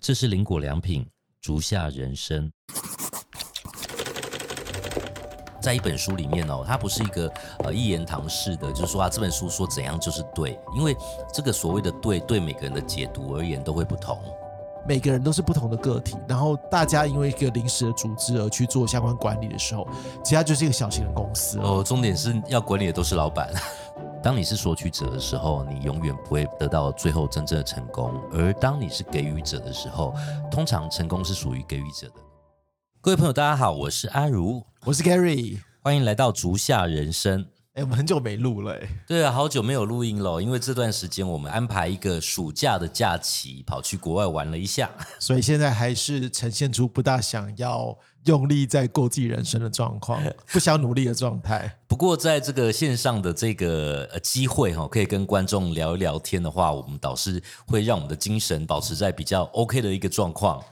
[0.00, 1.06] 这是林果良品
[1.42, 2.50] 竹下人生。
[5.60, 10.96] 在一本书里面哦，它不是一个呃一言堂式的，就是说啊这本书说怎样就是对，因为
[11.30, 14.18] 这个所谓的对，对每个人的解读而言都会不同。
[14.88, 19.86] 每个人都是不同的个体，然后大家因为一个临时的组织而去做相关管理的时候，
[20.24, 21.58] 其他就是一个小型的公司。
[21.58, 23.52] 哦，重点是要管理的都是老板。
[24.22, 30.14] 当你是索取者的时候，你永远不会得到最后真正的成功；而当你是给予者的时候，
[30.50, 32.14] 通常成功是属于给予者的。
[33.00, 37.46] 各位朋友，大家好，我是阿如，我是 Gary，欢迎来到竹下人生。
[37.80, 50.22] 哎，我们很久没录了，哎，对啊，好久没有录音了，因为这段时间我们安排一个暑假的假期，跑去国外玩了一下， 所以现在还是呈现出不大想要用力在过自己人生的状况，
[50.52, 51.78] 不想努力的状态。
[51.88, 60.62] 不过在这个线上的这个呃机会哈，可以跟观众聊一聊天的话，我们倒是会让我们的精神保持在比较 OK 的一个状况。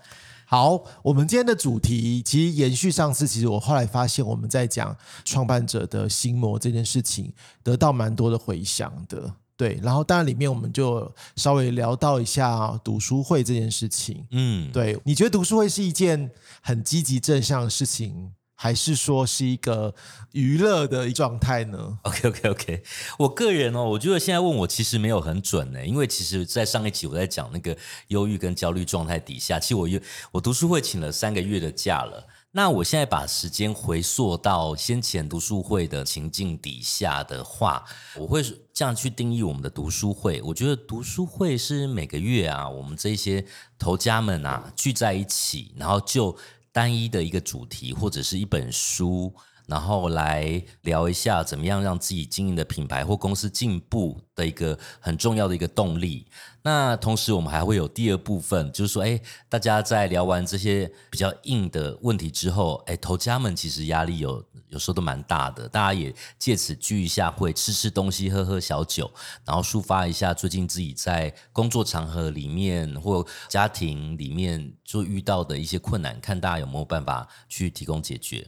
[0.51, 7.31] 好，我们今天的主题其实延续上次，其实我后来发现我们在讲创办者的心魔这件事情，
[7.62, 9.31] 得到蛮多的回响的。
[9.58, 14.27] 对，然后当然里面我们就稍微聊到一下读书会这件事情。
[14.31, 16.31] 嗯，对，你觉得读书会是一件
[16.62, 18.33] 很积极正向的事情？
[18.61, 19.95] 还是说是一个
[20.33, 22.83] 娱乐的状态呢？OK OK OK，
[23.20, 27.77] 我个人哦，我觉得现在问我其实没有很准呢，因为其实，在上一期我在讲那个
[28.09, 30.01] 忧郁跟焦虑状态底下，其实我又
[30.33, 32.27] 我读书会请了三个月的假了。
[32.51, 37.84] 那我现在把时间回溯到先前读书会的情境底下的话，
[38.17, 38.42] 我会
[38.73, 40.42] 这样去定义我们的读书会。
[40.42, 43.45] 我觉得读书会是每个月啊，我们这些
[43.79, 46.36] 头家们啊聚在一起，然后就。
[46.79, 49.34] 单一的一个主题或者是一本书，
[49.67, 56.25] 然后来聊一下怎么样让自己经营的品牌或公司进步的一个很重要的一个动力。
[56.62, 69.11] 那同时，我们还会有第二部分，就是说，哎，大家在聊完这些比较硬的问题之后，哎，投家们其实压力有有时候都蛮大的，大家也借此聚一下会，吃吃东西，喝喝小酒，
[69.45, 78.46] 然后抒发一下最近自己在工作场合里面或家庭里面就遇到的一些困难，看大家有没有办法去提供解决。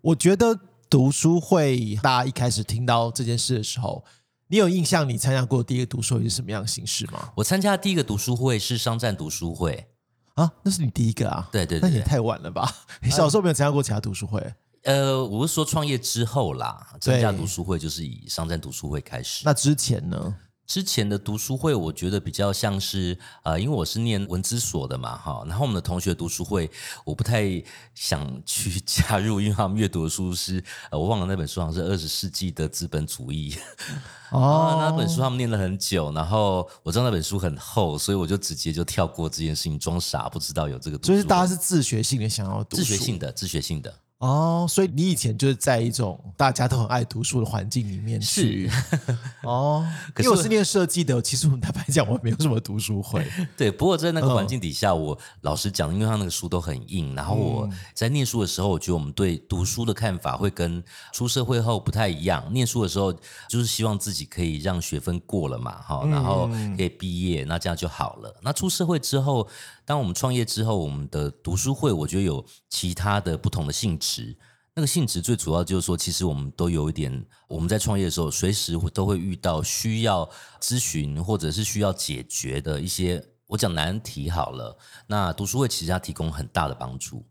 [0.00, 0.58] 我觉得
[0.90, 4.04] 读书会，大家一开始听到这件事的时候。
[4.48, 7.32] 你有印象你参加过第一个读书会是什么样的形式吗？
[7.36, 9.86] 我参加第一个读书会是商战读书会
[10.34, 11.48] 啊，那是你第一个啊？
[11.50, 12.70] 对对，那也太晚了吧？
[13.00, 14.54] 你小时候没有参加过其他读书会？
[14.84, 19.42] 呃，我是说创业之后啦，参加读书会就是以商战读书会开始。
[19.44, 20.34] 那之前呢？
[20.64, 26.70] 之前的读书会，我觉得比较像是呃，因为我是念文资所的嘛，哈，然后我们的同学读书会，
[27.04, 27.62] 我不太
[27.94, 33.54] 想去 加入，因为他们阅读的书是，呃，我忘了那本书好像是二十世纪的资本主义。
[34.30, 40.96] 哦，那本书他们念了很久，然后我知道那本书很厚，所以我就直接就跳过这件事情，装傻不知道有这个。
[40.98, 43.92] 就是大家是自学性的想要读，自学性的，自学性的。
[44.22, 48.70] 哦，所以你以前就是在一种大家都很爱读书的环境里面去
[49.42, 49.84] 哦。
[50.18, 53.26] 因为我是念设计的，其实我坦白讲，我没有什么读书会。
[53.58, 60.80] 对，不过在那个环境底下，我老实讲，因为他那个书都很硬，然后我在念书的时候，我觉得我们对读书的看法会跟
[61.12, 62.44] 出社会后不太一样。
[62.52, 63.12] 念书的时候
[63.48, 68.32] 就是希望自己可以让学分过了嘛，哈，然后可以毕业，那这样就好了。
[68.40, 69.48] 那出社会之后。
[69.92, 74.34] 当我们创业之后，我们的读书会，我觉得有其他的不同的性质。
[74.74, 80.26] 那个性质最主要就是说，其实我们都有一点，我们在创业的时候，随时都会遇到需要
[80.62, 84.74] 咨询或者是需要解决的一些，我讲难题好了。
[85.06, 87.22] 那读书会其实它提供很大的帮助。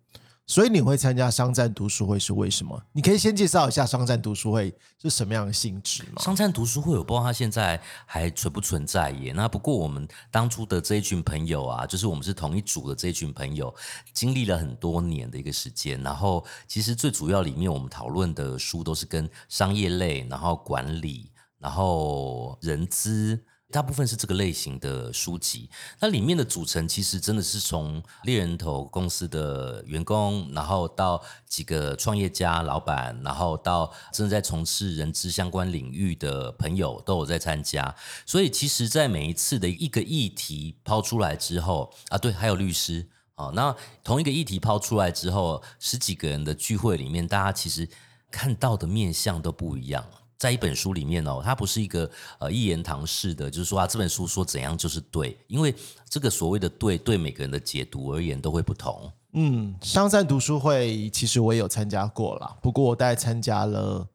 [0.47, 2.81] 所以你会参加商战读书会是为什么？
[2.91, 6.21] 你可以先介绍一下商战读书会是什么样的性质吗？
[6.21, 9.31] 商战读书会我不知道它现在还存不存在耶。
[9.33, 13.73] 那不过我们当初的这一群朋友啊，就是我们是同一组的这一群朋友，
[14.13, 16.01] 经历了很多年的一个时间。
[16.01, 23.39] 然后其实最主要里面我们讨论的书都是跟商业类，然后管理，然后人资。
[23.71, 37.95] 大部分是这个类型的书籍，那里面的组成其实真的是从猎人头公司的员工，然后到几个创业家、老板，然后到正在从事人资相关领域的朋友都有在参加。
[38.25, 43.73] 所以其实，在每一次的一个议题抛出来之后，啊，对，还有律师，啊，那
[44.03, 47.87] 同一个议题抛出来之后，十几个人的聚会里面，大家其实
[48.29, 50.05] 看到的面相都不一样。
[50.41, 52.09] 在一本书里面哦，它不是一个
[52.39, 55.71] 呃一言堂式的，就是说啊，这本书说怎样就是对，因为
[56.09, 59.13] 这个所谓的对，对每个人的解读而言都会不同。
[59.33, 64.07] 嗯，商战读书会其实我也有参加过啦，不过我大概参加了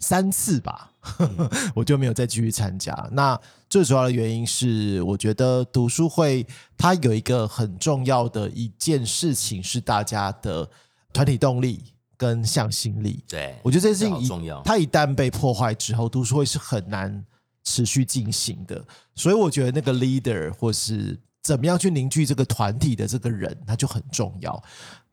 [0.00, 0.90] 三次吧。
[1.76, 3.08] 我就没有再继续参加。
[3.12, 3.40] 那
[3.70, 6.44] 最主要的原因是，我觉得读书会
[6.76, 10.68] 它有一个很重要的一件事情是大家的
[11.12, 11.84] 团体动力
[12.16, 13.22] 跟向心力。
[13.28, 14.62] 对，我觉得这件事情一重要。
[14.62, 17.24] 它一旦被破坏之后，读书会是很难
[17.64, 18.84] 持续进行的。
[19.14, 24.62] 所以我觉得那个 leader 或是怎么样去凝聚这个团体的这个人，他就很重要。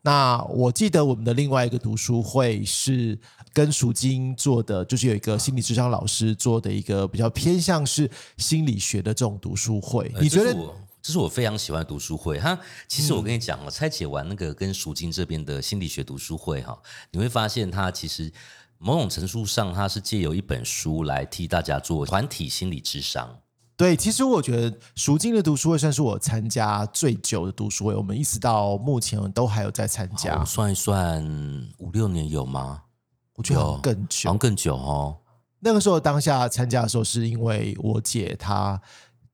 [0.01, 3.17] 那我记得我们的另外一个读书会是
[3.53, 10.11] 跟赎金做的，就是有一个心理智商老师做的一个比较偏向是心理学的这种读书会。
[10.15, 10.53] 呃你觉得？
[11.03, 12.57] 这是我非常喜欢的读书会哈。
[12.87, 18.31] 其实我跟你讲哦，拆解完那个跟赎金这边的心理学读书会哈，你会发现它其实
[18.77, 23.37] 某种程度上，它是借由一本书来替大家做团体心理智商。
[23.75, 30.45] 对，其实我觉得赎金的读书会算是我参加最久的读书会，我们一直到目前都还有在参加我。
[30.45, 31.21] 算一算，
[31.79, 32.83] 五六年有吗？
[33.35, 34.37] 我觉得更好久像。
[34.37, 35.17] 更久哦。
[35.59, 38.79] 那个时候当下参加的时候，是因为我姐她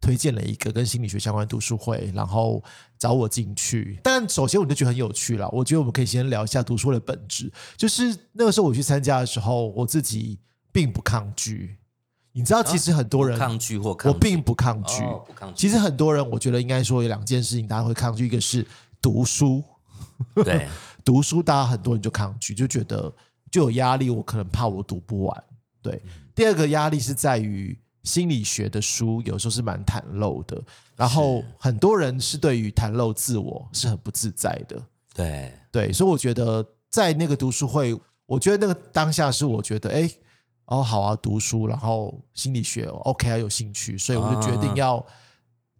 [0.02, 2.64] 推荐了一个跟心理学相关的读书会，然后
[2.98, 4.00] 找我进去。
[4.04, 7.52] 但首先我就觉得很有趣了，我觉得我们可以先聊一下读书会的本质。
[7.78, 10.40] 就是那个时候我去参加的时候，我自己
[10.72, 11.78] 并不抗拒。
[12.32, 15.04] 你知道，其实很多人、不抗拒或抗拒我并不抗拒。
[15.04, 15.56] 哦不抗拒。
[15.60, 18.66] 其实很多人，我觉得应该说有两件事情大家会抗拒，一个是
[19.02, 19.64] 读书，
[20.46, 20.68] 对
[21.04, 23.14] 读书大家很多人就抗拒，就觉得
[23.52, 25.44] 就有压力，我可能怕我读不完。
[25.82, 26.02] 对，
[26.36, 30.62] 第二个压力是在于心理学的书有时候是蛮袒露的，
[30.96, 34.82] 然后很多人是对于袒露自我是很不自在的。
[35.14, 40.10] 对对，所以我觉得在那个读书会，我觉得那个当下是我觉得，哎，
[40.66, 45.06] 哦，好啊，读书，然后心理学 OK 啊，有兴趣，所以我就决定要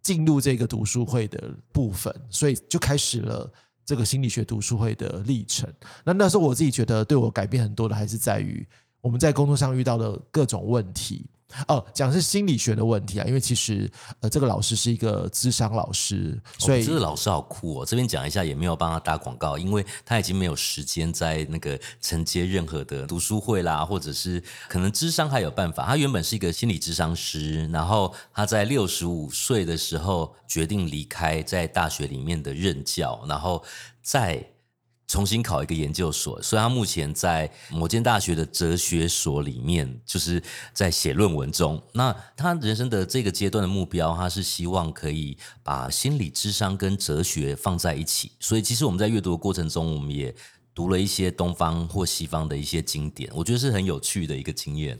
[0.02, 3.50] 进入这个读书会的部分，所以就开始了
[3.84, 5.72] 这个心理学读书会的历程。
[6.04, 8.66] 那那时候我自己觉得对我改变很多的，还是在于
[9.00, 11.29] 我们在工作上遇到的各种问题。
[11.68, 17.86] 哦，讲是心理学的问题啊，因为其实呃，这个老师是一个智商老师，所以、这个老师好酷哦！
[17.86, 25.86] 这边讲一下，也没有帮他打广告，因为他已经没有时间在那个承接任何的读书会啦，或者是可能智商还有办法。
[25.86, 33.62] 他原本是一个心理智商师，然后他在六十五岁的时候决定离开在大学里面的任教，然后
[34.02, 34.44] 在
[35.10, 40.40] 重新考一个研究所，所以他目前在某间大学的哲学所里面，就是
[40.72, 41.82] 在写论文中。
[41.92, 48.30] 那他人生的这个阶段的目标，他是希望可以把心理智商跟哲学放在一起。
[48.38, 50.32] 所以其实我们在阅读的过程中，我们也
[50.72, 54.96] 读了一些东方或西方的一些经典，我觉得是很有趣的一个经验。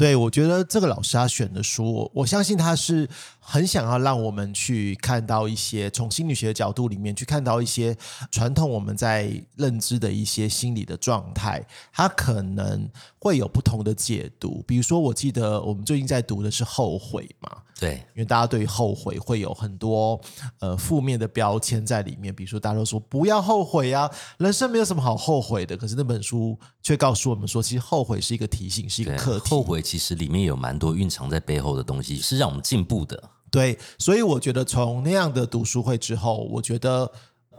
[0.00, 3.06] 对，我觉得这个老师他选的书，我相信他是
[3.38, 7.94] 很想要让我们去看到一些从心理学的角度里面去看到一些
[8.30, 11.62] 传统我们在认知的一些心理的状态，
[11.92, 12.88] 他可能
[13.20, 14.64] 会有不同的解读。
[14.66, 20.18] 比如说，我记得我们最近在读的是后悔嘛，对，因为大家对于后悔会有很多
[20.58, 25.76] 呃负面的标签在里面，比如说大家都说不要后悔啊，人生没有什么好后悔的。
[25.76, 29.50] 可是那本书却告诉我们说，其实后悔是一个提醒，是一个对课题。
[29.50, 33.22] 后悔其实里面有蛮多蕴藏在背后的东西，是让我们进步的。
[33.50, 37.10] 对，所以我觉得从那样的读书会之后，我觉得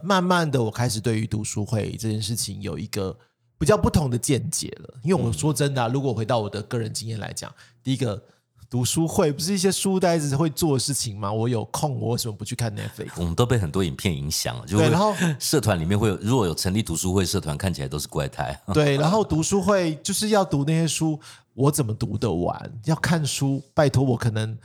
[0.02, 3.16] 慢慢的我开始对于读书会这件事情有一个
[3.62, 4.96] 比较不同的见解了。
[5.04, 7.54] 因为我说真的啊、如果回到我的个人经验来讲，
[7.84, 8.19] 第一个
[8.68, 11.31] 读书会不是一些书呆子会做的事情吗？
[11.31, 13.12] 我有空，我为什么不去看 Netflix？
[13.18, 18.59] 我们都被很多影片影响了，就会对然后社团里面会有，如果有成立读书会社团，看起来都是怪胎。
[18.74, 21.19] 对，然后读书会就是要读那些书，
[21.54, 22.81] 我怎么读得完？
[22.85, 24.57] 要看书，拜托我可能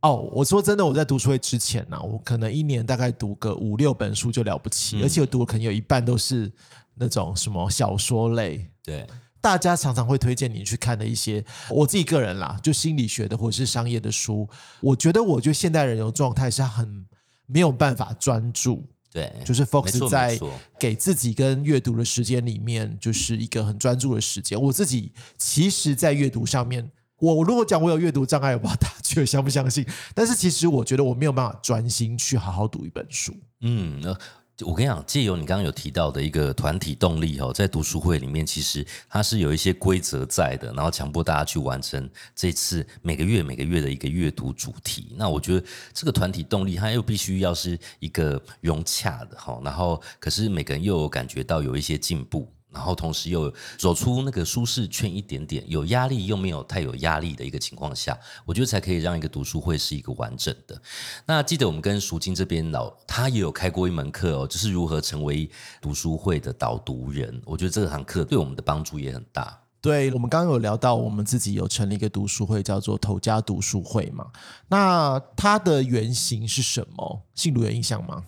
[0.00, 6.50] 哦，我说真的，我在读书会之前呢、我可能一年大概读个五六本书就了不起，而且我读的可能有一半都是
[7.00, 8.70] 那种什么小说类。
[8.84, 9.06] 对，
[9.40, 14.48] 大家常常会推荐你去看的一些，我自己个人啦，就心理学的或者是商业的书，
[14.80, 17.06] 我觉得我觉得现代人有状态是很
[17.46, 20.38] 没有办法专注，对，就是 focus 在
[20.78, 24.60] 给自己跟阅读的时间里面，就是一个很专注的时间。
[24.60, 29.84] 我自己其实，在阅读上面，我如果讲我有阅读障碍，我不知道大家觉得相不相信。
[30.14, 33.34] 但是其实我觉得我没有办法专心去好好读一本书。
[33.62, 34.16] 嗯，那
[34.64, 45.14] 我跟你讲，借由你刚刚有提到的一个团体动力哦，在读书会里面，其实它是有一些规则在的，然后强迫大家去完成这次每个月每个月的一个阅读主题。
[45.16, 52.50] 那我觉得这个团体动力，它又必须要是一个融洽的哈，然后可是每个人又有感觉到有一些进步。
[52.72, 60.80] 然后同时又走出那个舒适圈一点点，有压力又没有太有压力的一个情况下，我觉得才可以让一个读书会是一个完整的。
[61.26, 65.50] 那记得我们跟赎金这边老，他也有开过一门课哦，就是如何成为
[65.80, 67.40] 读书会的导读人。
[67.44, 69.58] 我觉得这堂课对我们的帮助也很大。
[69.82, 74.26] 对，我们刚刚有聊到，我们自己有成立一个读书会，叫做头家读书会嘛。
[74.68, 77.22] 那它的原型是什么？
[77.34, 78.24] 信如有印象吗？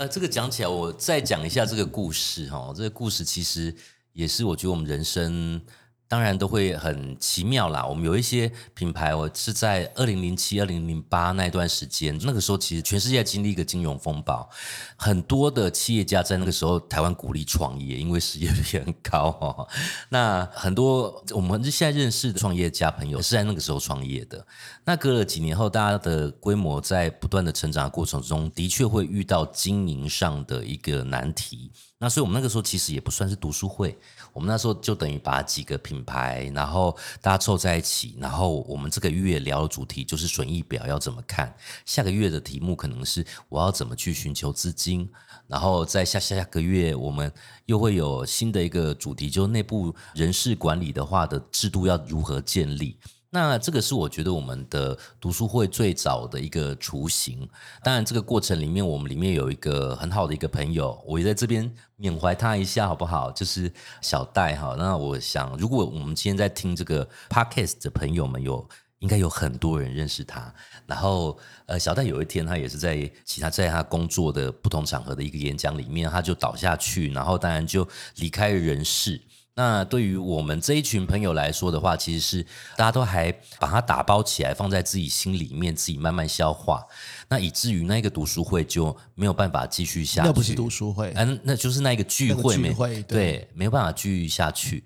[0.00, 2.72] 呃，这个讲起来，我再讲一下这个故事哈。
[2.74, 3.74] 这个故事其实
[4.14, 5.60] 也是我觉得我们人生。
[6.10, 7.86] 当然都会很奇妙啦。
[7.86, 14.50] 我们有一些品牌，我是在二零零七、二零零八那段时间，那个时候其实全世界经历一个金融风暴，
[14.96, 19.68] 很多的企业家在那个时候台湾鼓励创业，因为失业率很高哈。
[20.10, 24.44] 那很多我们现在认识的创业家朋友是在那个时候创业的。
[24.84, 31.70] 那隔了几年后，大家的规模在不断的成长的过程中，的确会遇到经营上的一个难题。
[31.98, 33.96] 那所以我们那个时候其实也不算是读书会。
[34.32, 45.08] 我们那时候就等于把几个品牌，然后大家凑在一起，然后我们这个月聊的主题就是损益表要怎么看，下个月的题目可能是我要怎么去寻求资金，
[45.46, 47.32] 然后在下下下个月我们
[47.66, 52.96] 又会有新的一个主题，就是内部人事管理的话的制度要如何建立。
[53.32, 57.48] 那这个是我觉得我们的读书会最早的一个雏形。
[57.82, 63.30] 当然，这个过程里面，我们里面有一个很好的一个朋友，我也在这边缅怀他一下，好不好？
[63.30, 64.74] 就是小戴哈。
[64.76, 68.68] 那我想，如果我们今天在听这个 podcast 的朋友们，有
[68.98, 70.52] 应该有很多人认识他。
[70.86, 79.22] 然后，呃，小戴有一天他也是在其他在他工作的不同场合的一个演讲里面，他就倒下去，然后当然就离开人世。
[79.60, 82.42] 那对于我们这一群朋友来说的话，其实是
[82.78, 86.82] 大家都还把它打包起来，放在自己心里面，自己慢慢消化。
[87.28, 90.28] 那以至于那个读书会就没有办法继续下去。
[90.28, 94.82] 那不是读书会，嗯，那就是那个聚会，聚会对，没有办法继续下去。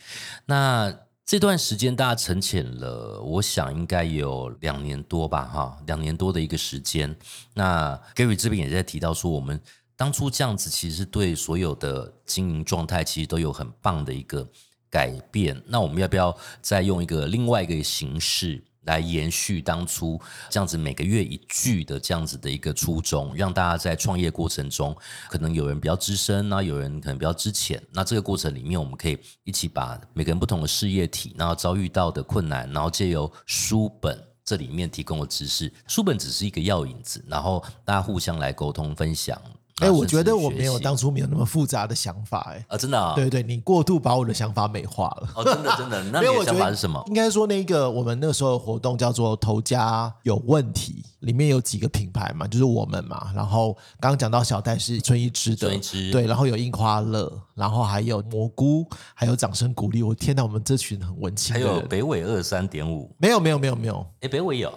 [0.47, 0.93] 那
[1.25, 7.15] 这段时间大家沉潜了，我想应该有两年多吧，哈，两年多的一个时间。
[7.55, 9.61] 那 Gary 这边也在提到说，我们。
[9.97, 14.47] 当初这样子，其实对所有的经营状态，其实都有很棒的一个
[14.91, 15.61] 改变。
[15.67, 20.21] 那我们要不要再用一个另外一个形式来延续当初
[20.51, 24.95] 这样子每个月一聚的这样子的一个初衷，让大家在创业过程中，
[25.31, 27.83] 可能有人比较资深，那有人可能比较之浅。
[27.93, 39.41] 那这个过程里面，我们可以一起把每个人不同的事业体，然后遭遇到的困难，然后借由书本这里面提供的知识，书本只是一个药引子，然后大家互相来沟通分享。
[39.81, 47.03] 哎，我觉得我没有当初没有那么复杂的想法，哎啊，真的，对对，你过度把我的想法美化了，哦，真的真的，那你的想法是什么？
[47.09, 55.69] 应该说那个我们那时候的活动叫做“头家有问题”，里面有几个品牌嘛，就是我们嘛，然后刚刚讲到小戴是春一枝的，
[56.13, 64.73] 对，然后有樱花乐，然后还有蘑菇，还有掌声鼓励，我天哪，我们这群很文青，还有北纬二三点五，没有没有没有没有，哎，北纬有。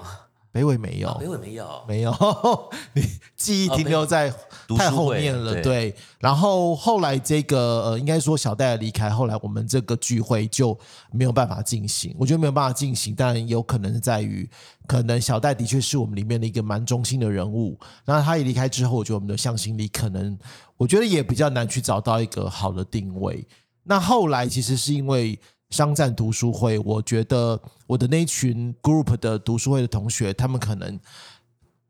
[0.58, 2.12] 北纬没有，北纬没有，没有，
[2.94, 3.04] 你
[3.36, 4.34] 记忆停留在
[4.76, 5.62] 太后面了。
[5.62, 10.76] 对，然后后来这个呃，应该说小戴的离开，后来我们这个聚会就
[11.12, 12.16] 没有办法进行。
[12.18, 14.50] 我觉得没有办法进行，但有可能是在于，
[14.88, 17.80] 可能小戴的确是我们里面的一个蛮中心的人物。
[18.04, 20.36] 那他一离开之后，我觉得我们的向心力可能，
[20.76, 23.48] 我觉得也比较难去找到一个好的定位。
[23.84, 25.40] 那后来其实是因为。
[25.70, 31.00] 商战读书会，我觉得我的那群 group 的读书会的同学，他们可能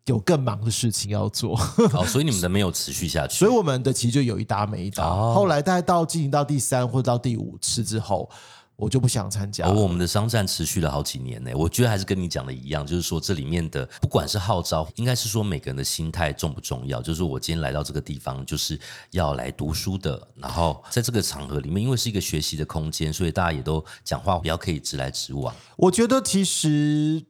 [0.06, 1.60] 有更忙的事情要做，
[1.94, 3.38] 哦，所以你们的没有持续下去。
[3.40, 5.04] 所以我们的其实就有一搭没一搭。
[5.34, 8.30] 后来大概到进行到第三或者到第五次之后。
[8.78, 9.66] 我就不想参加。
[9.66, 17.02] 而我们的商战持续了好几年呢，我觉得还是跟你讲的一样，就是说这里面的不管是号召，应该是说每个人的心态重不重要。
[17.02, 18.80] 就是我今天来到这个地方，就是
[19.12, 20.28] 要来读书的。
[20.36, 25.52] 然后在这个场合里面，因为是一个学习的空间，所以大家也都讲话比较可以直来直往。
[25.76, 27.26] 我觉得其实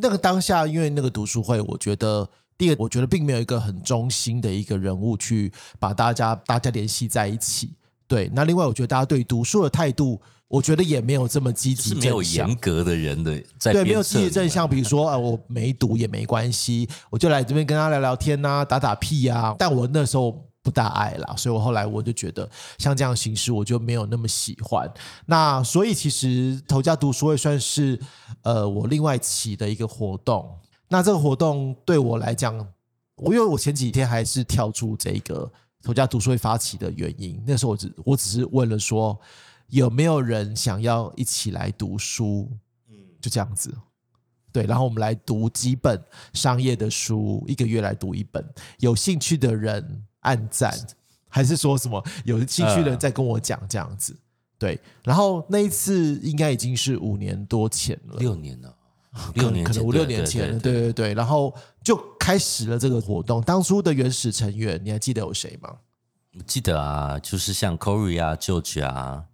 [0.00, 2.28] 那个当下，因为那个读书会，我觉得
[2.58, 7.76] 第二，我觉得并没有一个很中心的一个人物去把大家大家联系在一起。
[8.08, 10.20] 对，那另外我觉得大家对读书的态度。
[10.54, 14.70] 我觉得也没有这么积极，是没有严格的人的在对，没有积极正向。
[14.70, 19.52] 比如说啊，我没读也没关系，我就来这边跟他聊聊天呐，打打屁呀。
[19.58, 24.88] 但我那时候不大爱啦，所以我后来我就觉得像这样形式我就没有那么喜欢。
[25.26, 27.98] 那所以其实头家读书会算是
[28.42, 30.48] 呃我另外起的一个活动。
[30.88, 32.56] 那这个活动对我来讲，
[33.16, 35.50] 我因为我前几天还是跳出这个
[35.82, 39.18] 头家读书会发起的原因，那时候我只我只是为了说。
[39.68, 42.50] 有没有人想要一起来读书？
[42.88, 43.74] 嗯，就这样子，
[44.52, 44.64] 对。
[44.66, 46.00] 然后我们来读几本
[46.32, 48.46] 商业的书，一个月来读一本。
[48.78, 50.72] 有兴趣的人按赞，
[51.28, 54.16] 还是说什么有兴趣的人再跟我讲这样子？
[54.58, 54.78] 对。
[55.02, 58.76] 然后那一次应该已经是五年多前了，六年了，
[59.34, 60.58] 六年可能五六年前了。
[60.60, 61.14] 对对对。
[61.14, 61.52] 然后
[61.82, 63.42] 就开始了这个活动。
[63.42, 65.78] 当初的原始成员，你还记得有谁吗？
[66.46, 69.24] 记得啊，就是像 Corey 啊、George 啊。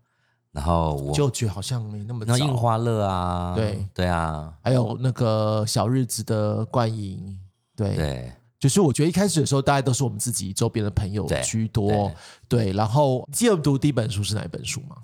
[0.52, 2.44] 然后我就觉得好像没那么早那。
[2.44, 7.38] 印花乐啊，对对啊，还有那个小日子的观影，
[7.76, 12.12] 对，对就是我觉得一开始的时候，大家都是我们自己周边的朋友对居多，
[12.48, 12.72] 对。
[12.72, 14.96] 然后记得读第一本书是哪一本书吗？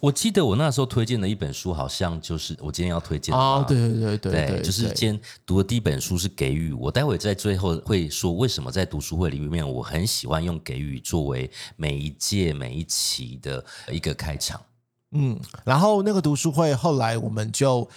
[0.00, 14.60] 我记得我那时候推荐的一本书，好像就是我今天要推荐的哦嘛，对对对对就是对今天读的第一本书是《给予》，我待会在最后会说为什么在读书会里面我很喜欢用《给予》作为每一届每一期的一个开场。
[15.12, 17.88] 嗯，然后那个读书会后来我们就，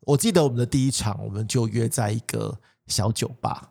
[0.00, 3.70] 我记得我们的第一场我们就约在一个小酒吧，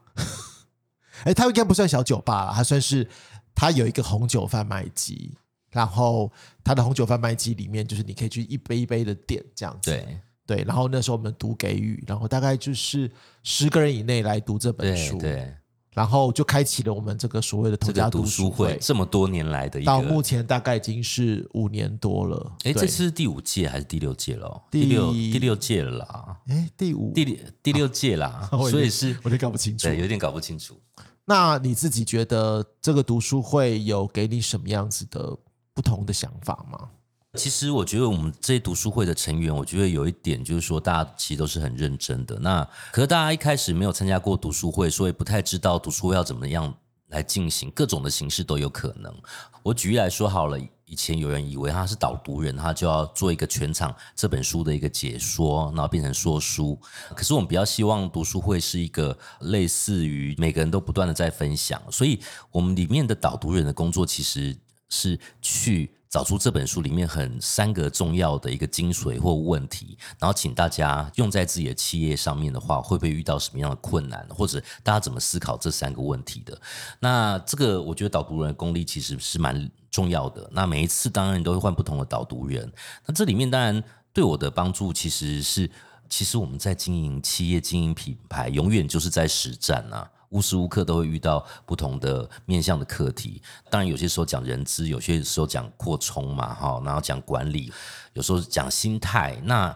[1.26, 3.08] 哎，它应该不算小酒吧了，它算是
[3.56, 5.38] 它有一个红酒贩卖机，
[5.72, 6.32] 然后
[6.64, 10.20] 它的红酒贩卖机里面就是你可以去一杯一杯的点这样子，对。
[10.48, 13.12] 对，然后那时候我们读给予，然后大概就是
[13.44, 15.54] 十个人以内来读这本对书，对，
[15.98, 22.52] 然后就开启了我们这个所谓的这个头家读书会会，这么多年来的一到目，前大概已经是五年多了。
[22.66, 24.62] 哎，这次是第五届还是第六届了？
[24.70, 29.88] 第第六第六届了啦，哎第五第六第六届啦， 所以是我就搞不清楚。
[29.88, 30.80] 对有点搞不清楚。
[31.26, 35.36] 那你自己觉得这个读书会有给你什么样子的
[35.74, 36.90] 不同的想法吗？
[37.34, 42.40] 其实我觉得我们这些读书会的成员，我觉得有一点就是说，大家其实都是很认真的。
[42.40, 46.74] 那可是大家一开始没有参加过读书会，所以不太知道读书会要怎么样
[47.10, 49.14] 来进行，各种的形式都有可能。
[49.62, 56.80] 我举例来说好了，以前有人以为他是导读人，他就要做一个全场这本书的一个解说，然后变成说书。
[57.14, 62.20] 可是我们比较希望读书会是一个类似于每个人都不断的在分享，所以
[62.52, 64.58] 我们里面的导读人的工作其实
[64.90, 76.60] 是去找出这本书里面很三个重要的一个精髓或问题，然后请大家用在自己的企业上面的话，会不会遇到什么样的困难，或者大家怎么思考这三个问题的？
[77.00, 80.50] 那这个我觉得导读人的功力其实是蛮重要的。
[80.52, 82.68] 那每一次当然都会换不同的导读人，
[83.06, 85.70] 那这里面当然对我的帮助其实是，
[86.10, 90.10] 其实我们在经营企业、经营品牌，永远就是在实战啊。
[90.30, 97.72] 无时无刻都会遇到不同的面向的课题，当然有些时候讲人资，有些时候讲扩充嘛，哈，然后讲管理，
[98.14, 99.40] 有时候讲心态。
[99.44, 99.76] 那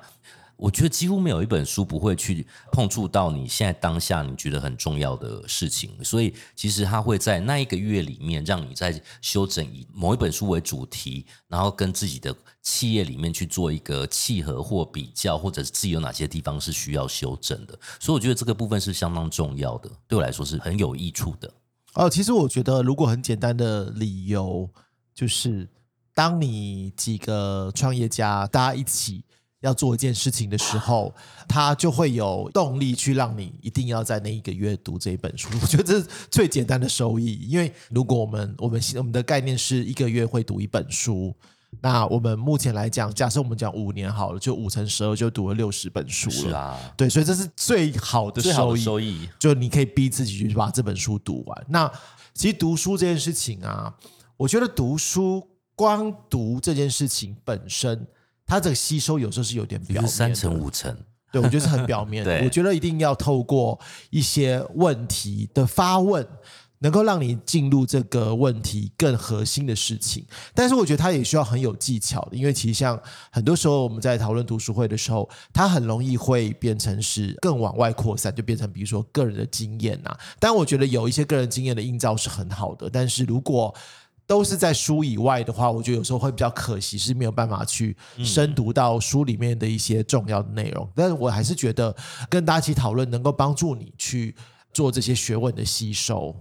[0.62, 17.74] 我觉得几乎没有一本书不会去碰触到你现在当下你觉得很重要的事情，所以其实它会在那一个月里面，让你在修整以某一本书为主题，然后跟自己的企业里面去做一个契合或比较，或者是自己有哪些地方是需要修正的。
[18.00, 21.52] 所以我觉得这个部分是相当重要的，对我来说是很有益处的。
[21.95, 24.69] 哦，其实我觉得，如果很简单的理由，
[25.15, 25.67] 就是
[26.13, 29.26] 当你几个创业家大家一起
[29.62, 31.13] 要做一件事情的时候，
[31.47, 35.50] 他就会有动力去让你一定要在那一个月读这一本书。
[35.62, 41.34] 我觉得这是最简单的收益，因为如果我们我们我们的概念是一个月会读一本书。
[41.80, 46.36] 那我们目前来讲，假设我们讲五年好了，就五乘十二就读了六十本书了。
[46.36, 48.84] 是啊，对，所以这是最好的最好的收益。
[48.84, 51.65] 收益，就你可以逼自己去把这本书读完。
[51.69, 51.89] 那
[52.34, 53.95] 其实读书这件事情啊，
[54.36, 58.06] 我觉得读书光读这件事情本身，
[58.51, 60.93] 它这个吸收有时候是有点表面的，就是三层五层。
[61.31, 62.39] 对我觉得是很表面的。
[62.43, 66.27] 我觉得一定要透过一些问题的发问。
[66.83, 72.99] 能够让你进入这个问题更核心的事情，但是我觉得它也需要很有技巧的，因为其实像
[73.31, 80.09] 很多时候我们在讨论读书会的时候，它很容易会变成是更往外扩散，就变成比如说个人的经验呐、
[80.39, 83.71] 但我觉得有一些个人经验的映照是很好的，但是如果
[84.32, 90.89] 都是在书以外的话，我觉得有时候会比较可惜，是没有办法去深读到书里面的一些重要的内容。
[90.96, 91.94] 但是我还是觉得
[92.30, 94.34] 跟大家一起讨论，能够帮助你去
[94.72, 96.34] 做这些学问的吸收。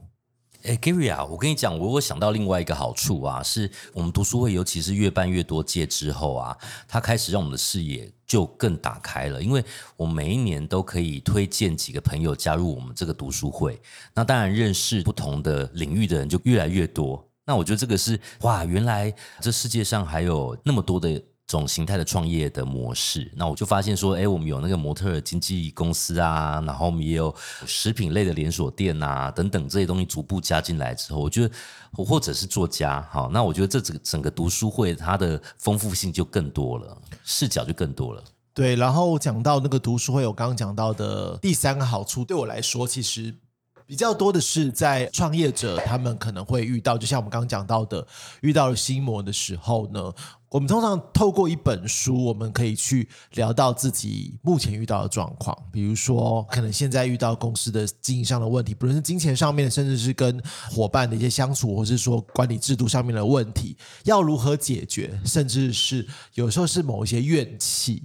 [0.62, 9.42] 哎，Gary 啊，我跟你讲，我我想到另外一个好处啊，是我们读书会，尤其是越办越多届之后啊，它开始让我们的视野就更打开了。
[9.42, 9.64] 因为
[9.96, 13.82] 我们每一年都可以推荐几个朋友加入我们这个读书会，
[14.14, 17.26] 那当然认识不同的领域的人就越来越多。
[17.50, 23.28] 那我觉得这个是哇，原来这世界上还有那么多的种形态的创业的模式。
[23.34, 27.34] 那我就发现说，哎，我们有那个模特经纪公司啊，然后我们也有
[27.66, 31.52] 食品类的连锁店啊，等等这些东西逐步加进来之后，我觉得
[31.92, 38.22] 或者是作家，好，那我觉得这整整个读书会它的丰富性就更多了，视角就更多了。
[38.54, 43.34] 对，然后讲到那个读书会，我刚刚讲到的第三个好处，对我来说其实
[43.90, 48.06] 比较多的是在创业者他们可能会遇到，就像我们刚刚讲到的，
[48.40, 50.12] 遇到了心魔的时候呢，
[50.48, 68.04] 我们通常透过一本书，我们可以去聊到自己目前遇到的状况，比如说可能现在遇到公司的经营上的问题，不论是金钱上面，甚至是跟伙伴的一些相处，或是说管理制度上面的问题，要如何解决，甚至是有时候是某一些怨气。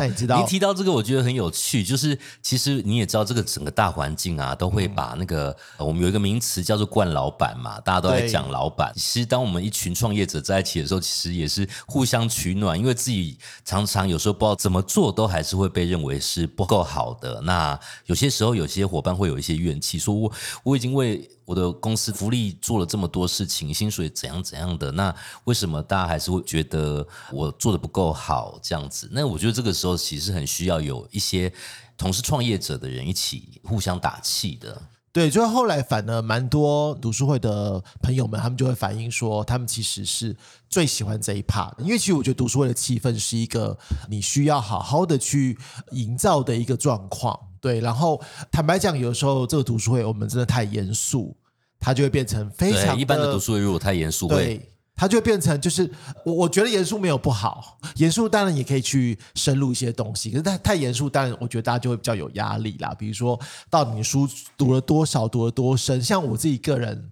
[0.00, 8.92] 你知道一提到这个，我觉得很有趣，就是其实你也知道，这个整个大环境啊，都会把那个、呃我们有一个名词叫做“惯老板”嘛，大家都在对讲老板。
[8.94, 17.40] 其实当我们一群创业者在一起的时候，其实也是互相取暖，因为自己常常有时候不知道怎么做，都还是会被认为是不够好的。
[17.40, 29.08] 那有些时候，有些伙伴会有一些怨气，说我我已经为我的公司福利做了这么多事情，薪水怎样怎样的，那为什么大家还是会觉得我做的不够好这样子？
[29.12, 31.52] 那我觉得这个时候其实很需要有一些
[31.96, 34.80] 同是创业者的人一起互相打气的。
[35.12, 40.34] 对，就后来反而蛮多读书会的朋友们，他们就会反映说，他们其实是
[40.70, 43.78] 最喜欢这一 part 的，因为其实我觉得读书会的气氛是一个
[44.08, 45.58] 你需要好好的去
[45.90, 47.38] 营造的一个状况。
[47.62, 48.20] 对，然后
[48.50, 51.34] 坦白讲，有的时候这个读书会我们真的太严肃，
[51.80, 54.68] 它就会变成非常，一般的读书会如果太严肃，会对。
[54.94, 55.90] 它就会变成就是
[56.24, 62.94] 我我觉得严肃没有不好，严肃当然也可以去深入一些东西，可是太太严肃，当然我觉得大家就会比较有压力啦。
[62.96, 63.38] 比如说
[63.70, 67.10] 到底你书读了多少，读了多深，像我自己个人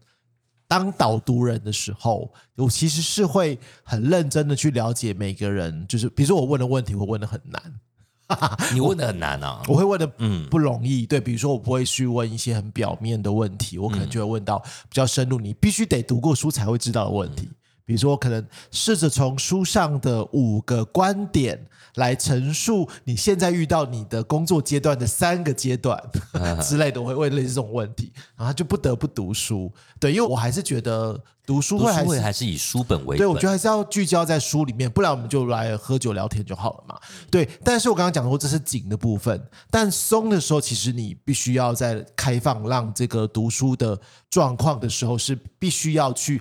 [0.68, 7.60] 当导读人的时候，我其实是会很认真的去了解每个人，就是比如说我问的问题，我问的很难，
[8.72, 9.62] 你问的很难啊。
[9.68, 17.48] 我会问的嗯不容易，对，比如说我不会去问一些很表面的问题，我可能就会问到比较深入，你必须得读过书才会知道的问题。
[17.90, 26.00] 比如说，我可能试着从书上的五个观点来陈述你现在遇到你的工作阶段的三个阶段
[26.62, 29.72] 之类的，我会问类似这种问题，然后就不得不读书。
[29.98, 33.18] 对，因为我还是觉得读书会还是会还是以书本为本。
[33.18, 36.96] 对，我觉得还是要聚焦在书里面，不然我们就来喝酒聊天就好了嘛。
[37.28, 44.00] 对，但是我刚刚讲过这是紧的部分，但松的时候，其实你必须要在开放让这个读书的
[44.30, 46.40] 状况的时候，是必须要去。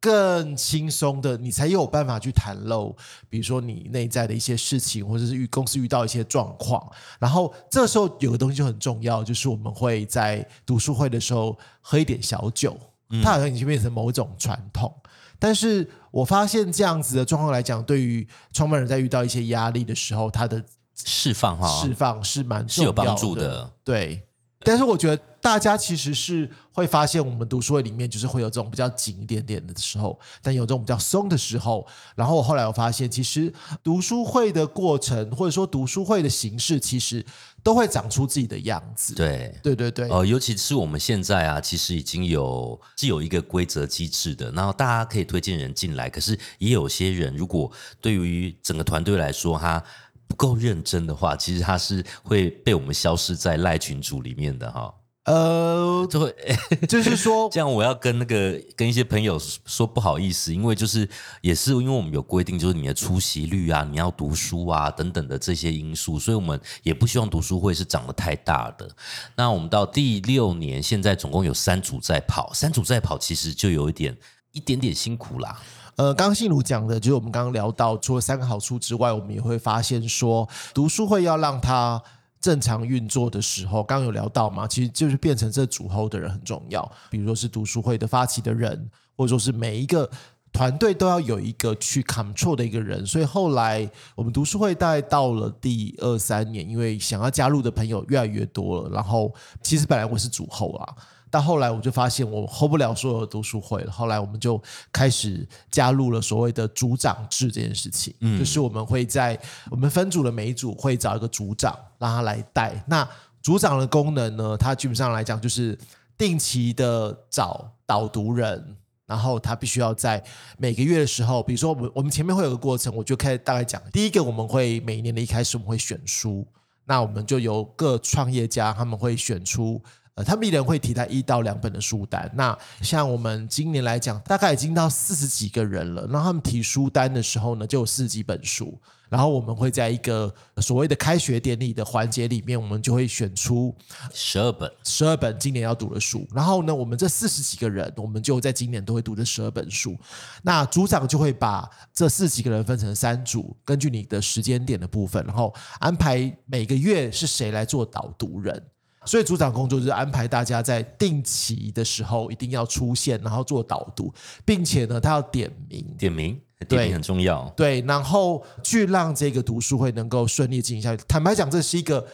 [0.00, 2.96] 更轻松的，你才有办法去袒露，
[3.28, 6.84] 比如说你内在的一些事情，或者是遇公司遇到一些状况。
[7.18, 12.78] 然后这时候有个东西就很重要，就是我们会在读书会的时候喝一点小酒，
[13.22, 14.94] 它好像已经变成某种传统。
[15.40, 20.64] 但是我发现这样子的状况来讲，对于创办人在遇到一些压力的时候，他的
[21.04, 23.72] 释放哈，释放是蛮是有帮助的。
[23.84, 24.22] 对，
[24.60, 31.86] 但是我觉得大家其实是会发现，我们读书会里面就是会有这种比较紧一点点的时候，但有这种比较松的时候。
[32.16, 37.24] 然后我后来我发现，其实读书会的过程，或者说读书会的形式，其实
[37.62, 39.14] 都会长出自己的样子。
[39.14, 39.54] 对。
[39.62, 46.10] 对对对，呃，尤其是我们现在啊，其实已经有是有一个规则机制的，然后大家可以推荐人进来。
[46.10, 49.82] 可是也有些人，如果对于整个团队来说，他
[50.28, 54.94] 不够认真的话，其实他是会被我们消失在赖群组里面的哈。
[55.24, 56.34] 呃，就会
[56.88, 61.06] 就是说这样，我要跟那个跟一些朋友说不好意思，因为就是
[61.42, 68.88] 也是因为我们有规定，就是你的出席率啊，你要读书啊等等的这些因素，所以我们也不希望读书会是长得太大的。
[69.36, 74.16] 那我们到第六年，现在总共有三组在跑，三组在跑，其实就有一点
[74.52, 75.60] 一点点辛苦啦。
[75.98, 82.00] 呃，刚刚信如讲的，就是我们刚刚聊到，除了三个好处之外，我们也会发现说，读书会要让它
[82.40, 90.08] 正常运作的时候，刚刚有聊到嘛，其实就是变成这主后的人很重要，比如说是读书会的发起的人，或者说是每一个。
[90.50, 99.32] 团队都要有一个去 control 的一个人，所以后来我们读书会大概到了第二三年，因为想要加入的朋友越来越多了，然后
[99.62, 100.94] 其实本来我是主后啊，
[101.30, 103.92] 但后来我就发现我 hold 不了所有的读书会了。
[103.92, 104.60] 后来我们就
[104.92, 109.38] 开始加入了所谓的组长制这件事情，就是我们会在
[109.70, 112.84] 我们分组的每一组会找一个组长，让他来带。
[112.86, 113.08] 那
[113.42, 115.78] 组长的功能呢，他基本上来讲就是
[116.16, 118.76] 定期的找导读人。
[119.08, 120.22] 然后他必须要在
[120.58, 123.80] 每个月的时候，比如说我们我们前面会有个过程，我就开始大概讲。
[123.90, 126.46] 第一个，我们会每一年的一开始我们会选书，
[126.84, 129.82] 那我们就由各创业家他们会选出，
[130.18, 132.28] 呃，他们一人会提带一到两本的书单。
[132.34, 136.08] 那像我们今年来讲，大概已经到四十几个人了。
[136.10, 138.76] 那他们提书单的时候呢，就有四十几本书。
[139.08, 143.72] 然后我们会在一个所谓的开学典礼的环节里面，我们就会选出
[144.12, 146.26] 十二本，十二本今年要读的书。
[146.34, 149.96] 然后呢，我们这四十几个人，我们就在今年都会读这十二本书。
[150.42, 158.62] 那组长就会把这四十几个人分成三组，根据你的时间点的部分，然后安排每个月是谁来做导读人。
[159.08, 164.12] 所以组长工作就是安排大家在定期的时候一定要出现，然后做导读，
[164.44, 167.50] 并且呢，他要点名，点名，点名很重要。
[167.56, 171.02] 对，然后去让这个读书会能够顺利进行下去。
[171.08, 172.06] 坦白讲，这是一个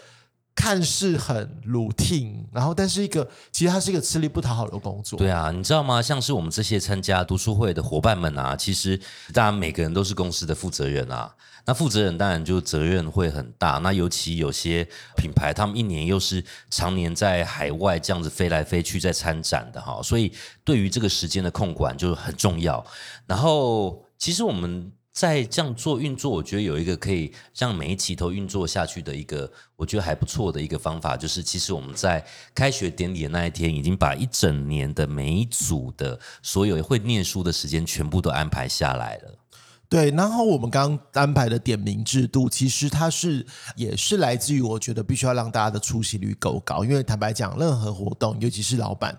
[0.54, 5.18] 看似很 routine，然后但是一个其实它是一个吃力不讨好的工作。
[5.18, 6.00] 对啊，你知道吗？
[6.00, 9.00] 像是我们这些参加读书会的伙伴们啊，其实
[9.32, 11.34] 当然每个人都是公司的负责人啊。
[11.66, 13.78] 那负责人当然就责任会很大。
[13.78, 14.86] 那尤其有些
[15.16, 20.30] 品牌，他们一年又是常年在海外这样子飞来飞去在参展的哈，所以
[20.62, 22.84] 对于这个时间的控管就很重要。
[23.26, 39.38] 然后，其实我们在这样做运作，我觉得有一个可以让每一期都运作下去的一个，我觉得还不错的一个方法，就是其实我们在开学典礼的那一天，已经把一整年的每一组的所有会念书的时间全部都安排下来了。
[39.88, 43.46] 对，然后我们刚安排的点名制度，其实它是
[43.76, 49.16] 也是来自于我觉得必须要让大家的出席率够高，因为坦白讲，任何活动，尤其是老板。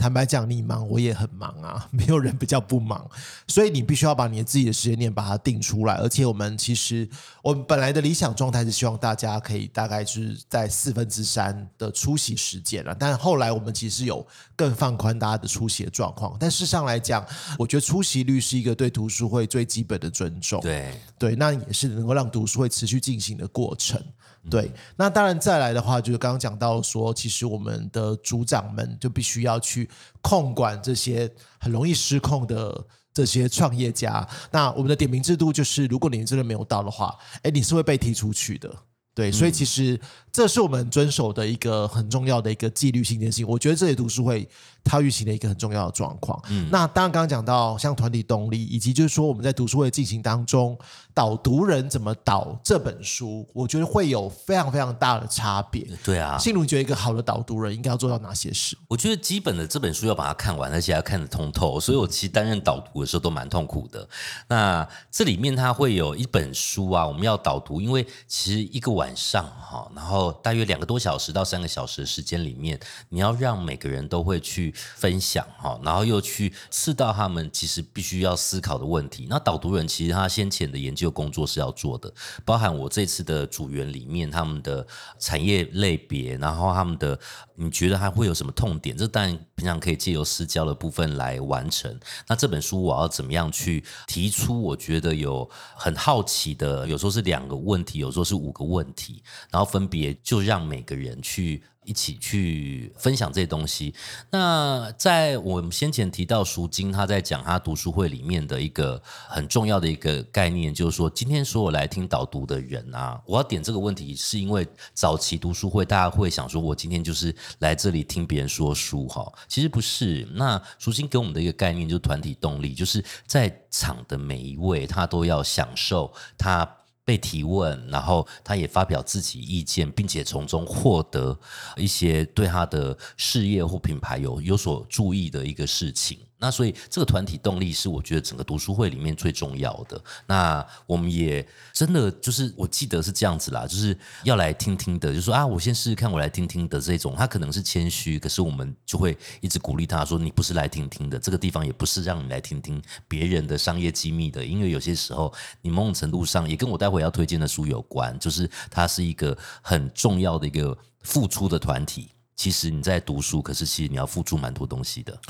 [0.00, 3.06] 坦白讲，你忙我也很忙啊， 没有人比较不忙，
[3.46, 5.96] 所以你必须要把你自己的时间点把它定出来。
[5.96, 7.06] 而且我们其实
[7.42, 16.34] 我们本来的理想状态是希望大家可以大概是在四分之三的出席时间了，但后来我们其实有更放宽大家的出席的状况。
[16.40, 17.22] 但事实上来讲，
[17.58, 20.62] 我觉得出席率是一个对读书会最基本的尊重。
[20.62, 24.02] 对对，那也是能够让读书会持续进行的过程。
[24.48, 29.88] 对，那当然再来的话，就是刚刚讲到说，其实我们的组长们就必须要去
[30.22, 34.26] 控管这些很容易失控的这些创业家。
[34.50, 38.74] 那我们的点名制度就是，如果你真的没有到的话，哎，你是会被踢出去的。
[39.12, 40.00] 对，所以其实
[40.32, 43.46] 这是我们遵守的一个很重要的一个纪律性事情。
[43.46, 44.48] 我觉得这些读书会
[44.82, 46.40] 它运行的一个很重要的状况。
[46.48, 50.78] 嗯，那当然刚刚讲到像团体动力，以及就是说我们在读书会进行当中。
[51.12, 53.46] 导读人怎么导这本书？
[53.52, 55.86] 我觉得会有非常非常大的差别。
[56.04, 58.76] 对啊，信如觉得一个好的导读人应该要做到哪些事？
[58.88, 61.80] 我觉得基本的这本书要把它看完，而且要看得通透。
[61.80, 64.08] 所以我其实担任导读的时候都蛮痛苦的。
[64.48, 79.26] 那这里面它会有一本书啊，我们要导读，因为其实一个晚上哈，然后大约两个多小时到三个小时的时间里面，你要让每个人都会去分享哈，然后又去刺到他们其实必须要思考的问题。
[79.28, 80.99] 那导读人其实他先前的研究。
[81.00, 82.12] 就工作是要做的，
[82.44, 84.86] 包含我这次的组员里面，他们的
[85.18, 87.18] 产业类别，然后他们的，
[87.54, 88.96] 你觉得还会有什么痛点？
[88.96, 91.98] 这当然平常可以借由私教的部分来完成。
[92.28, 94.60] 那这本书我要怎么样去提出？
[94.60, 101.62] 我觉得有很好奇的，有时候是两个问题，有时候是五个问题，然后分别就让每个人去。
[101.90, 103.92] 一起去分享这些东西。
[104.30, 119.30] 那在我们先前提到赎金，他在讲他读书会里面的一个很重要的一个概念，就是说，今天所有来听导读的人啊，我要点这个问题，是因为早期读书会大家会想说，我今天就是来这里听别人说书哈。
[119.48, 120.24] 其实不是。
[120.34, 126.76] 那赎金给我们的一个概念就是团体动力，就是在场的每一位他都要享受他。
[127.10, 131.36] 被提问，然后他也发表自己意见，并且从中获得
[131.76, 136.20] 一些对他的事业或品牌有有所注意的一个事情。
[136.40, 140.02] 那所以这个团体动力是我觉得整个读书会里面最重要的。
[140.26, 147.14] 那我们也真的就是我记得是这样子啦，就是要来听听的，就说啊，我先试试看，我来听听的这种。
[147.14, 162.08] 他可能是谦虚，可是我们就会一直鼓励他说，你不是来听听的，这个地方也不是让你来听听别人的商业机密的，因为有些时候你某种程度上也跟我待会要推荐的书有关，就是它是一个很重要的一个付出的团体。
[162.34, 165.20] 其实你在读书，可是其实你要付出蛮多东西的。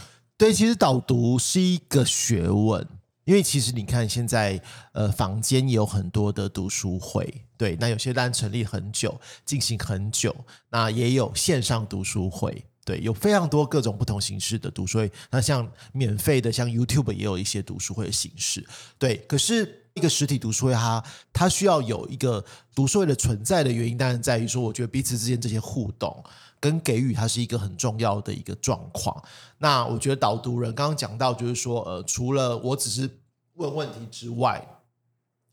[0.40, 2.88] 对，其实导读是一个学问，
[3.26, 4.58] 因为其实你看现在，
[4.92, 10.34] 呃，房间也有很多的读书会，对，那有些单成立很久，进行很久，
[10.70, 15.12] 那也有线上读书会，对，有非常多各种不同形式的读书会。
[15.30, 18.66] 那像免费的，像 YouTube 也有一些读书会的形式，
[18.98, 19.18] 对。
[19.28, 22.42] 可是一个实体读书会，它它需要有一个
[22.74, 26.24] 读书会的存在的原因，当然在于说，我觉得彼此之间这些互动。
[26.60, 29.20] 跟给予它是一个很重要的一个状况。
[29.58, 33.10] 那我觉得导读人刚刚讲到，就是说，呃，除了我只是
[33.54, 34.64] 问问题之外，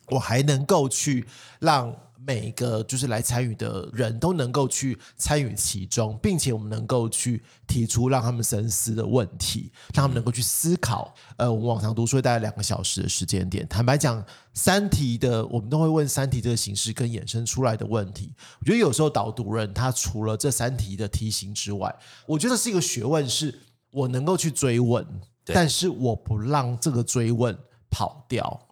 [0.09, 1.25] 我还能够去
[1.59, 1.95] 让。
[2.25, 11.13] 每个就是来参与的人都能够去参与其中，并且我们能够去提出让他们深思的问题，让他们能够去思考。
[11.37, 13.67] 呃，我们往常读书大概两个小时的时间点。
[13.67, 18.33] 坦白讲，三题的我们都会问三题这个形式跟衍生出来的问题。
[18.59, 23.57] 我觉得有时候导读人他除了这三题的题型之外，我觉得是一个学问，是
[23.91, 25.05] 我能够去追问，
[25.45, 27.57] 但是我不让这个追问
[27.89, 28.66] 跑掉。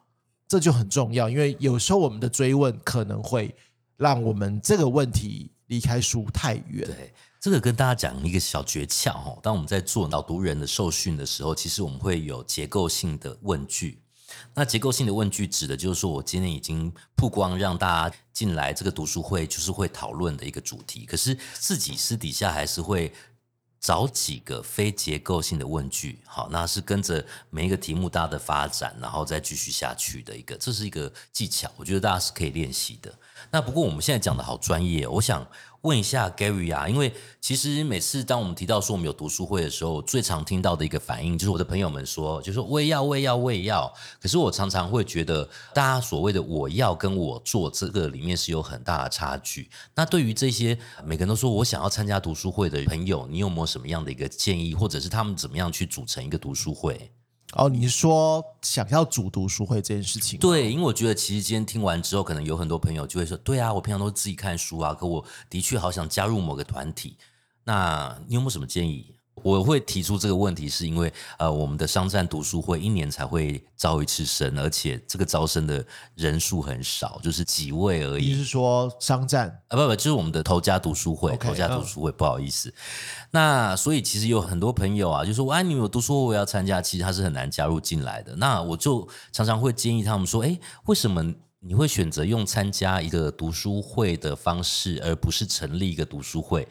[0.47, 3.53] 这就很重要，因为有时候我们的追问可能会
[3.97, 6.85] 让我们这个问题离开书太远。
[6.85, 9.35] 对，这个跟大家讲一个小诀窍哈。
[9.41, 13.99] 当我们在做导读人的受训的时候，其实我们会有结构性的问句。
[14.53, 21.05] 那结构性的问句指的就是说我今天已经曝光，让大家进来这个读书会，就是会讨论的一个主题。
[21.05, 23.11] 可是自己私底下还是会。
[23.85, 33.13] 找几个非结构性的问句，好，那是跟着每一个题目大的发展，然后再继续下去的一个，这是一个技巧，我觉得大家是可以练习的。
[33.51, 35.47] 那不过我们现在讲的好专业，我想。
[35.85, 43.93] 问一下 Gary 啊，因为其实每次当我们提到说我们有读书会的时候，最常听到的一个反应就是我的朋友们说，就说我也要，我也要，我也要。
[44.19, 49.69] 可是我常常会觉得，大家所谓的我要跟我做这个里面是有很大的差距。
[49.93, 57.11] 那对于这些每个人都说我想要参加读书会的朋友，你有没有什么样的一个建议，或者是他们怎么样去组成一个读书会？
[57.53, 60.39] 哦，你是说想要组读书会这件事情？
[60.39, 67.17] 对，因为我觉得其实今天听完之后，可能有很多朋友就会说：“对啊，我平常都自己看书啊，可我的确好想加入某个团体。”
[67.63, 69.14] 那你有没有什么建议？
[69.43, 78.29] 我会提出这个问题，是因为呃，我们的商战读书会一年才会招一次生，而且这个招生的人数很少，就是几位而已。
[78.29, 79.77] 你是说商战啊？
[79.77, 82.73] 不不，就是我们的头家读书会，头家读书会，不好意思。
[83.31, 88.35] 那所以其实有很多朋友啊，就说：“哎，你有读书会，我要参加。”其实他是很难加入进来的。
[88.37, 91.33] 那我就常常会建议他们说：“哎，为什么？”
[91.67, 96.67] 你会选择用参加一个读书会的方式，而不是成立一个读书会。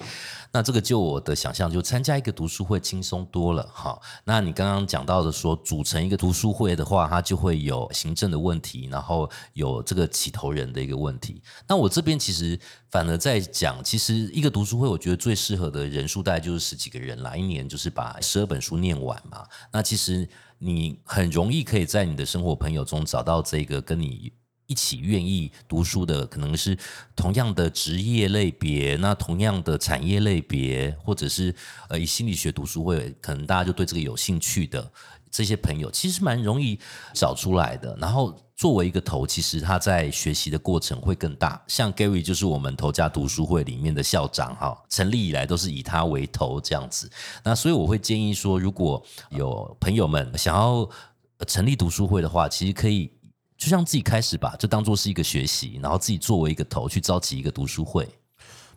[0.52, 3.68] 那这个就我的想象，就参加一个读书会轻松多了。
[3.74, 11.42] 哈，那你刚刚讲到的说，组成一个读书会的话，它就会有行政的问题，然后有这个起头人的一个问题。
[11.66, 12.56] 那我这边其实
[12.92, 19.44] 反而在讲，其实一个读书会，我觉得最适合的人数大概就是十几个人啦，一年就是把十二本书念完嘛。
[19.72, 20.28] 那其实
[20.58, 24.32] 你很容易可以在你的生活朋友中找到这个跟你。
[24.66, 26.76] 一起愿意读书的，可能是
[27.14, 31.54] 同样的职业类别，那同样的产业类别，或者是
[31.88, 34.90] 呃以心理学读书会，可能大家就对这个有兴趣的
[35.30, 36.78] 这些朋友，其实蛮容易
[37.12, 37.94] 找出来的。
[38.00, 41.62] 然后作为一个头，其实他在学习的过程会更大。
[41.66, 47.10] 像 Gary 就是我们头家读书会里面的校长哈，成立以来都是以他为头这样子。
[47.44, 50.88] 那所以我会建议说，如果有朋友们想要
[51.46, 53.10] 成立读书会的话，其实可以。
[53.56, 58.08] 就像自己开始吧，就当做是一个学习，然后自己作为一个头去召集一个读书会。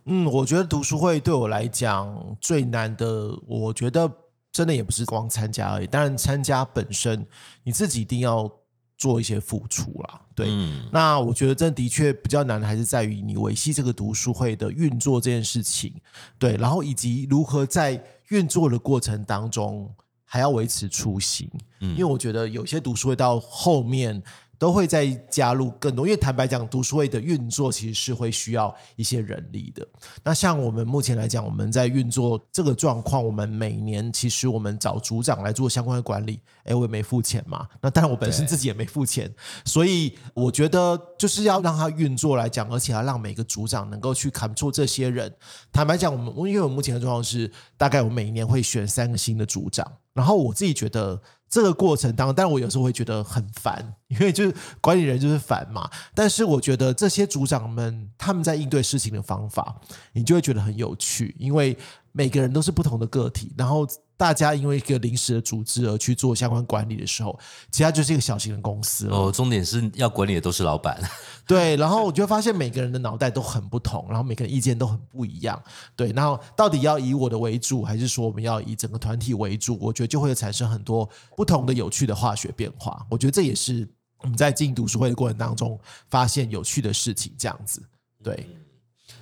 [0.05, 4.09] 嗯，我觉得读书会对我来讲最难的，我觉得
[4.53, 5.87] 真的也不是光参加而已。
[5.87, 7.25] 当然，参加本身
[7.63, 8.49] 你自己一定要
[8.97, 10.21] 做一些付出啦。
[10.33, 10.47] 对，
[10.93, 15.93] 那我觉得这的确比较难的，还是在于你维系这个读书会的运作这件事情。
[16.39, 21.51] 对，然后以及如何在运作的过程当中还要维持初心。
[21.81, 24.23] 嗯，因为我觉得有些读书会到后面。
[24.59, 29.87] 都会再加入更多，因为坦白讲，读书会的运作其实是会需要一些人力的。
[30.23, 37.67] 那像我们目前来讲，我们在运作这个状况，我们每年其实我们找组长来做相关的管理，哎，我也没付钱嘛。
[37.81, 39.31] 那当然，我本身自己也没付钱，
[39.63, 45.31] 所以我觉得就是要让他运作来讲，而且要让每个组长能够去砍错这些人。
[45.71, 51.21] 坦白讲，我们因为我目前的状况是，大概我每一年会选三个新的组长，然后我自己觉得。
[51.49, 55.89] 这个过程当中，但我有时候会觉得很烦， 因为就是管理人就是烦嘛。
[56.13, 59.75] 但是我觉得这些组长们他们在应对事情的方法，
[60.13, 61.77] 你就会觉得很有趣，因为
[62.11, 63.87] 每个人都是不同的个体，然后。
[64.17, 67.39] 大家因为一个临时的组织而去做相关管理的时候，
[67.71, 69.31] 其实就是一个小型的公司哦。
[69.31, 70.99] 重点是要管理的都是老板，
[71.45, 71.75] 对。
[71.77, 75.61] 然后我就发现每个人的脑袋都很不同，然后每个人意见都很不一样，
[75.95, 76.11] 对。
[76.13, 79.77] 然后到底要以我的为主，还是说我们要以整个团体为主？
[79.79, 83.05] 我觉得就会产生很多不同的有趣的化学变化。
[83.11, 83.87] 我觉得这也是
[84.23, 87.83] 我们在进读书会的过程当中发现有趣的事情，这样子，
[88.23, 88.47] 对。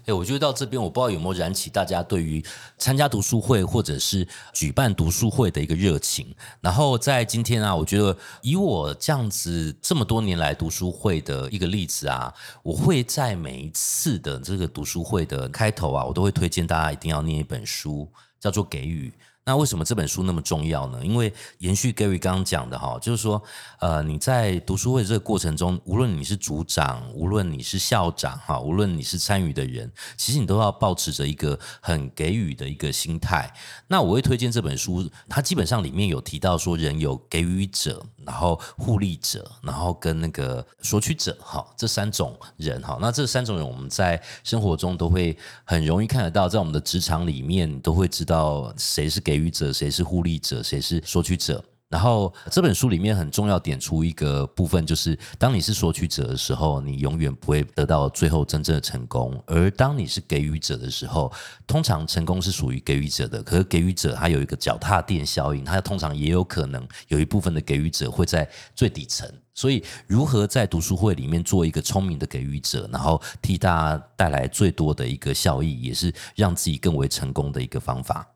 [0.05, 2.43] 哎，我觉得到这边，我不知道有没有燃起大家对于
[2.77, 6.35] 参加读书会或者是举办读书会的一个热情。
[6.61, 18.07] 然后在今天啊，我觉得以我这样子这么多年来读书会的一个例子啊，我会在每一次的这个读书会的开头啊，我都会推荐大家一定要念一本书，
[18.39, 19.09] 叫做《给予》。
[19.47, 21.05] 那为什么这本书那么重要呢？
[21.05, 23.39] 因为延续 Gary 刚刚讲的哈，就是说，
[23.79, 33.53] 呃，你在读书会这个过程中，无论你是组长，无论你是校长哈，无论你是参与的人，其实你都要保持着一个很给予的一个心态。
[33.87, 42.97] 那我会推荐这本书，它基本上里面有提到说，人有给予者，然后互利者，然后跟那个索取者哈，这三种人哈。
[42.99, 49.34] 那这三种人，我们在生活中都会很容易看得到，在我们的职场里面都会知道谁是给。
[49.35, 51.61] 给予者谁是互利者，谁是索取者？
[51.89, 61.29] 然后这本书里面很重要点出一个部分，就是当你是索取者的时候，你永远不会得到最后真正的成功；而当你是给予者的时候，
[61.67, 63.43] 通常成功是属于给予者的。
[63.43, 69.29] 可是给予者他有一个脚踏垫效应，他通常也有可能有一部分的给予者会在最底层。
[69.53, 78.27] 所以，如何在读书会里面做一个聪明的给予者，然后替大家带来最多的一个效益，也是让自己更为成功的一个方法。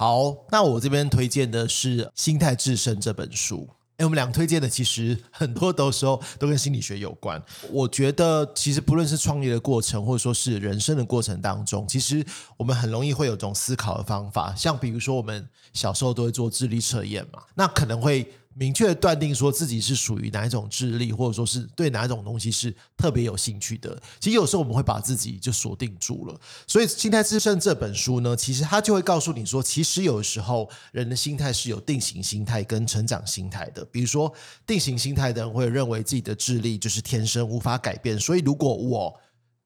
[0.00, 3.68] 好，那我这边推荐的是《心态制胜》这本书。
[3.96, 7.42] 哎，我们俩推荐的其实很多的时候都跟心理学有关。
[7.72, 12.24] 我觉得，其实不论是创业的过程，或者说是人生的过程当中，其实
[12.56, 14.54] 我们很容易会有种思考的方法。
[14.54, 18.32] 像比如说，我们小时候都会做智力测验嘛，那可能会。
[18.58, 23.96] 明确断定说自己是属于哪一种智力，或者说是对哪一种东西是特别有兴趣的。
[24.18, 26.40] 其实有时候我们会把自己就锁定住了。
[26.66, 33.84] 所以《心态制胜》这本书呢，其实它就会告诉你说，其实有时候人的心态是有定型心态跟成长心态的。
[33.84, 34.34] 比如说，
[34.66, 39.14] 定型心态的人会认为自己的智力就是天生无法改变，所以如果我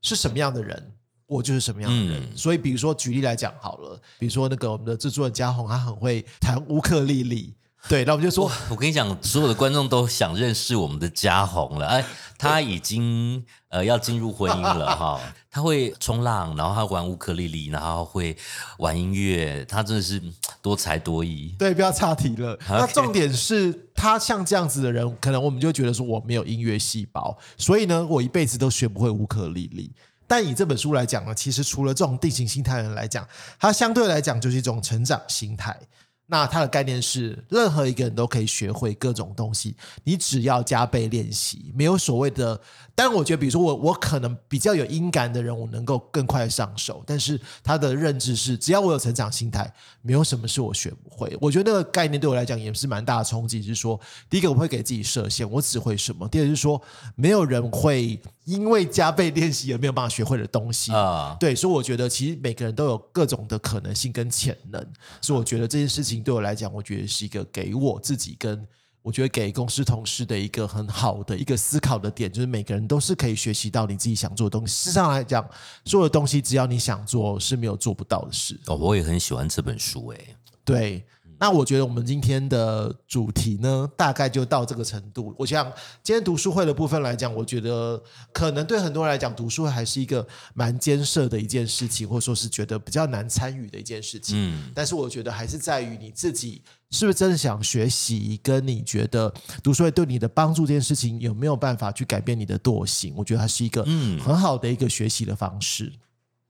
[0.03, 0.93] 是什么样的人，
[1.27, 2.37] 我就是什么样的人。
[2.37, 7.55] 所以，比如说举例来讲好了，比如说那个我们的制作人嘉宏，他很会弹乌克丽丽。
[7.89, 11.87] 对，那我们就说，我跟你讲，所有的观众都想认识我们的嘉宏了。
[11.87, 12.05] 哎，
[12.39, 15.21] 他已经呃要进入婚姻了哈。
[15.51, 18.35] 他会冲浪，然后他玩乌克丽丽，然后会
[18.79, 20.23] 玩音乐，他真的是
[20.63, 21.55] 多才多艺。
[21.59, 22.59] 对，不要岔题了。
[22.71, 29.93] 那 重点是他像这样子的人，可能我们就觉得说我没有音乐细胞，所以呢，我一辈子都学不会乌克丽丽。
[30.27, 33.29] 但以这本书来讲呢，其实除了这种定型心态的人来讲，
[33.59, 35.79] 他相对来讲就是一种成长心态。
[36.27, 42.59] 那它的概念是，任何一个人都可以学会各种东西，你只要加倍练习，没有所谓的。
[42.95, 47.03] 但然，我觉得，比如说我，我可能比较有音感的人，我能够更快上手。
[47.07, 51.35] 但是他的认知是，只要我有成长心态，没有什么是我学不会。
[51.41, 53.63] 我觉得那个概念对我来讲也是蛮大的冲击。
[53.63, 53.99] 是说，
[54.29, 56.81] 第一个我会给自己设限，我只会什么；第二是说，
[57.15, 61.35] 没有人会因为加倍练习而没有办法学会的东西啊。
[61.41, 64.87] 对，所以我觉得其实每个人都有各种的可能性跟潜能。
[65.23, 68.67] 所以我觉得这件事情对我来讲，我觉得是一个给我自己跟。
[69.05, 74.73] 我觉得给公司同事的一个很好的一个思考的点，就是每个人都是可以学习到你自己想做的东西。
[74.73, 75.45] 事实上来讲，
[75.85, 78.57] 做的东西只要你想做，是没有做不到的事。
[78.69, 81.05] 哦，我也很喜欢这本书，诶，对。
[81.43, 85.35] 那我觉得我们今天的主题呢，大概就到这个程度。
[85.37, 85.65] 我想
[86.01, 88.01] 今天读书会的部分来讲，我觉得
[88.33, 90.25] 可能对很多人来讲，读书会还是一个
[90.55, 94.37] 蛮艰涩的一件事情，或者说是觉得比较难参与的一件事情。
[94.39, 99.35] 嗯，但是我觉得还是在于你自己是不是真的想学习，跟你觉得
[99.65, 103.13] 读书会对你的帮助这件事情有没有办法去改变你的惰性？
[103.17, 105.93] 我觉得它是一个嗯很好的一个学习的方式。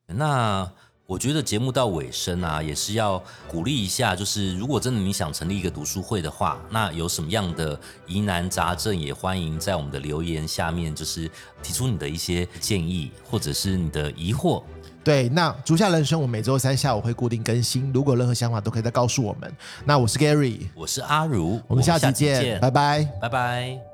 [0.07, 0.70] 那。
[1.07, 11.30] 我觉得节目到尾声啊，也是要鼓励一下，就是如果真的你想成立一个读书会的话，那有什么样的疑难杂症，也欢迎在我们的留言下面，就是
[11.62, 14.62] 提出你的一些建议，或者是你的疑惑。
[15.05, 19.53] 对，那足下人生，我每周三下午会固定更新，如果任何想法都可以再告诉我们。
[19.84, 23.91] 那我是 Gary，我是阿如，我们下期见，拜拜，拜拜。